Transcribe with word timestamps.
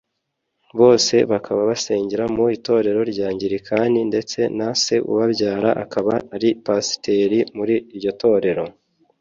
bose 0.79 1.15
bakaba 1.31 1.61
basengera 1.69 2.25
mu 2.35 2.45
itorero 2.57 2.99
ry’Angilikani 3.11 3.99
ndetse 4.11 4.39
na 4.57 4.69
Se 4.83 4.95
ubabyara 5.11 5.69
akaba 5.83 6.13
ari 6.35 6.49
umupasiteri 6.53 7.39
muri 7.57 7.75
iryo 7.95 8.11
torero 8.21 8.65